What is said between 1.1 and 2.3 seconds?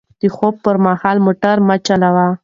موټر مه چلوئ.